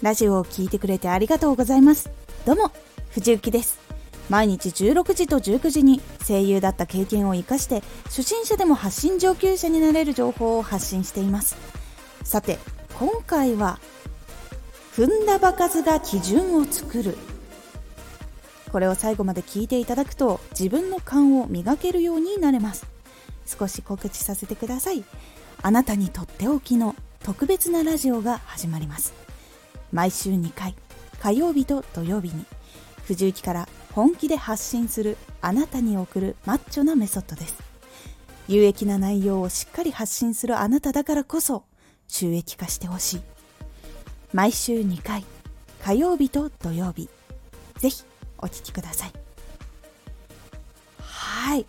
[0.00, 2.08] ラジオを聴いてくれてありがとうございます。
[2.46, 2.70] どうも
[3.10, 3.80] 藤幸です。
[4.28, 11.56] 毎日16時と19時に声優だった経験を生かして初心者でも発信上級者になれる情報を発信しています。
[12.22, 12.58] さて
[12.94, 13.80] 今回は
[14.94, 17.18] 踏んだ場数が基準を作る。
[18.70, 22.86] これを最後まで聞いていただくと自分の勘を磨けるようになれます。
[23.46, 25.02] 少し告知させてください。
[25.60, 26.94] あなたにとっておきの
[27.24, 29.27] 特別なラジオが始まります。
[29.92, 30.74] 毎週2回
[31.20, 32.44] 火曜日と土曜日に
[33.04, 37.56] 藤雪から本気で発信するあなたに送るマッチョなメソッドです。
[38.48, 41.64] 有益な内容をしっかり発信するあなただからこそ
[42.06, 43.20] 収益化してほしい。
[44.32, 45.24] 毎週2回
[45.82, 47.08] 火曜日と土曜日
[47.78, 48.04] ぜひ
[48.38, 49.12] お聴きください。
[51.00, 51.66] はい。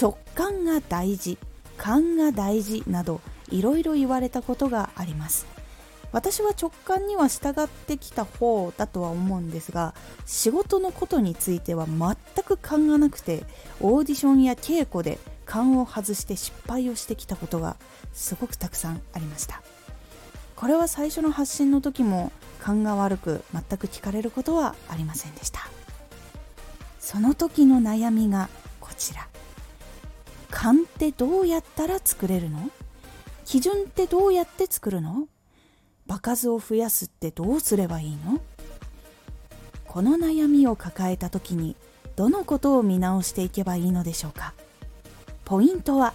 [0.00, 1.38] 直感が大事
[1.76, 5.53] 勘が大事などいろいろ言われたことがあります。
[6.14, 9.94] 私は直感には従ってきた方だとは思うんですが
[10.26, 13.42] 仕事のことについては全く勘がなくて
[13.80, 17.76] オーディションや稽古で勘を外して失敗をしてきたことが
[18.12, 19.60] すごくたくさんありました。
[20.54, 25.68] これは最初の発信の時も勘が悪く全く聞かれることはありませんでした。
[27.00, 28.48] その時の悩みが
[28.80, 29.28] こちら。
[30.52, 32.70] 勘ってどうやったら作れるの？
[33.44, 35.26] 基準ってどうやって作るの？
[36.06, 38.40] 場数を増やすってどうすればいいの？
[39.86, 41.76] この悩みを抱えた時に
[42.16, 44.54] どのことを見直していけばいいのでしょうか？
[45.44, 46.14] ポイントは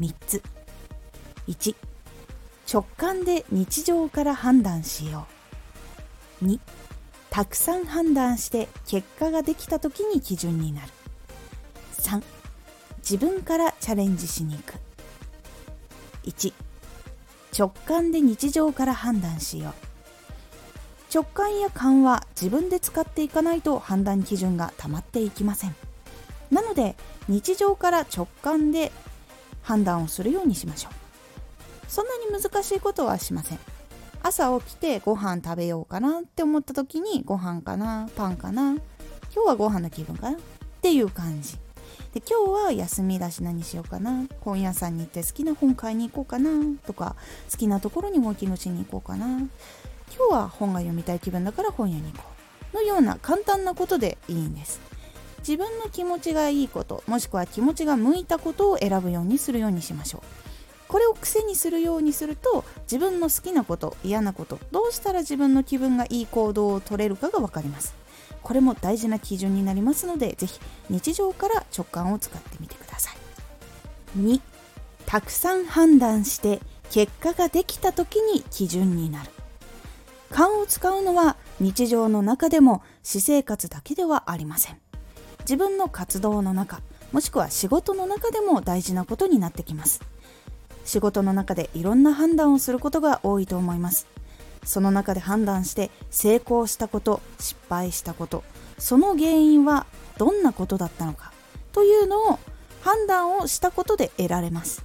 [0.00, 0.42] 3つ。
[1.48, 1.74] 1
[2.72, 5.26] 直感で日常から判断しよ
[6.42, 6.46] う。
[6.46, 6.60] 2
[7.30, 10.88] たくさん判断して結果ができた時に基準になる。
[11.92, 12.22] 3
[12.98, 14.74] 自分からチャレンジしに行く。
[16.24, 16.52] 1
[17.56, 19.72] 直感で日常から判断しよう。
[21.14, 25.74] 直感や勘は自分で使っていかないと判断基準がたまっていきません。
[26.50, 26.96] なので
[27.28, 28.92] 日常から直感で
[29.62, 30.92] 判断をするようにしましょう。
[31.88, 33.58] そんなに難しいことはしません。
[34.22, 38.72] 朝起きてご飯食べようかなって思った時にご飯かなパンかな
[39.34, 40.40] 今日はご飯の気分かなっ
[40.82, 41.58] ていう感じ。
[42.16, 44.24] で今日は休みだし何しようかな。
[44.40, 46.48] 本屋さんに行って好きな本買いに行こうかな。
[46.86, 47.14] とか
[47.52, 49.26] 好きなところにウォーキングしに行こうかな。
[49.26, 49.48] 今
[50.30, 52.24] 日は本が読みたい気分だから本屋に行こ
[52.72, 52.76] う。
[52.76, 54.80] のような簡単なことでいいんです。
[55.40, 60.88] 自分の気持ちがいいこともしくは気持ちが向いたことを選ぶようにするようにしましょう。
[60.88, 68.05] これを癖にするようにすると自分の好きなこと嫌なことどうしたら自分の気分がいい行動を取れるかが分かります。
[68.46, 73.16] これも大事な基準になりますのでぜひ日常から直感を使ってみてください。
[74.20, 74.40] 2
[75.04, 76.60] たくさん判断して
[76.92, 79.30] 結果ができた時に基準になる。
[80.30, 84.78] 勘を使うのは日常の中でも私生活だけではありません。
[85.40, 90.00] 自分の活動の中もしくは仕事の中でも大事なことになってきます。
[90.84, 94.06] 仕事の中でいろんな判断をすることが多いと思います。
[94.64, 98.44] その中で判断して成功したこと失敗したこと
[98.78, 99.86] その原因は
[100.18, 101.32] どんなことだったのか
[101.72, 102.38] というのを
[102.82, 104.84] 判断をしたことで得られます。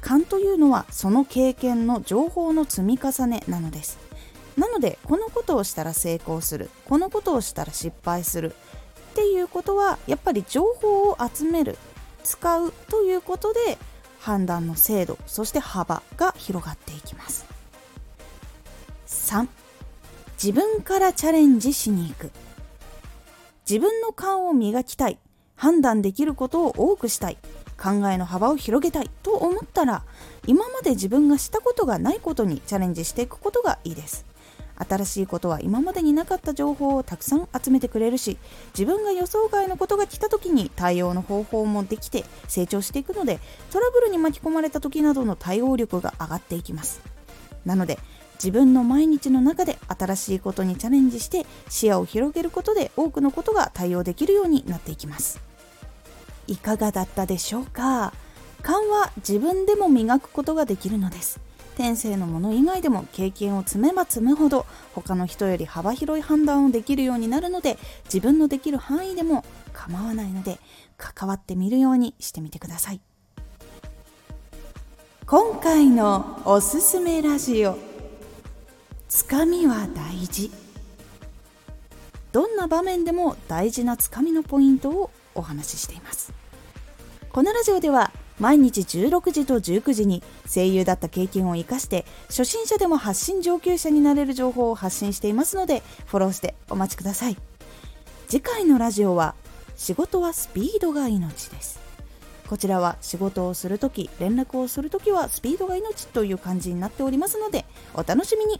[0.00, 3.98] 勘というのはその経験の情報の積み重ねなのです。
[4.56, 8.54] なのでこのことをしたら成功するこのことをしたら失敗する
[9.12, 11.78] っていうことはやっぱり情報を集める
[12.24, 13.78] 使うということで
[14.20, 17.41] 判断の精度そして幅が広がっていきます。
[19.22, 19.46] 3
[20.42, 22.32] 自分からチャレンジしに行く。
[23.68, 25.18] 自分の勘を磨きたい。
[25.54, 27.38] 判断できることを多くしたい。
[27.80, 29.10] 考えの幅を広げたい。
[29.22, 30.02] と思ったら
[30.46, 34.26] 今まで自分がしたことがないことにチャレンジしていくことがいいです。
[34.76, 38.38] 新しいことは今までになかった情報をたくさん集めてくれるし
[38.76, 43.38] 自分が予想外のことが来た時に対応の方法もできて成長していくので
[43.70, 47.00] トラブルに巻き込まれた時などの対応力が上がっていきます。
[47.64, 47.98] なので
[48.42, 55.40] 自分の毎日の中で新しいことにチャレンジして視野を広げることで多くのことが対応できるようになっていきます。
[56.48, 58.12] いかがだったでしょうか？
[58.62, 61.40] 勘は自分でも磨くことができるのです。
[61.76, 70.58] 天性のもの以外でも経験を積めば積むほど他の人より幅広い判断をできるようになるので自分のできる範囲でも構わないので
[70.98, 73.00] 関わってみるようにしてみてください。
[75.26, 77.91] 今回のおすすめラジオ。
[79.14, 80.50] つかみは大事。
[82.32, 86.32] どんな場面でも大事なつかみのポイントをお話ししています。
[87.30, 88.10] このラジオでは
[88.40, 97.36] 毎日16時と19時に声優だった経験を生かして初心者でも発信上級者になれる情報を発信していますのでフォローしてお待ちください。
[98.28, 99.34] 次回のラジオは
[99.76, 101.80] 仕事はスピードが命です。
[102.48, 108.58] こちらは仕事をするとき連絡をするときはスピードが命という感じになっておりますのでお楽しみに。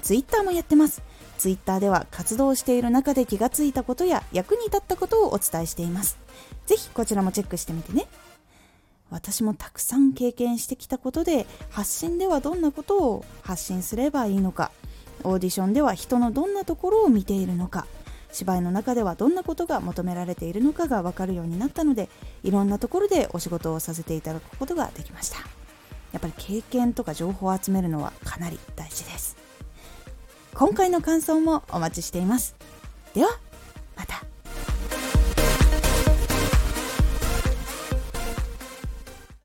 [0.00, 1.02] Twitter もやってます
[1.40, 6.18] Twitter では活動している中で気がついたことや役に立ったことをお伝えしています。
[6.66, 8.06] ぜひこちらもチェックしてみてね。
[9.10, 14.70] 私もたくさん経験してきたことで発信ではどんなことを発信すればいいのか。
[15.24, 17.86] オーディションでは人のどんなところを見ているのか。
[18.32, 22.08] 芝居の中ではどんなことが求められているのかが分かるようになったので
[22.44, 25.38] いろんなところでお仕事をさせていただくことができました。
[26.12, 29.49] やっぱり経験とか情報を集めるのはかなり大事です。
[30.54, 32.54] 今回の感想もお待ちしています。
[33.14, 33.30] では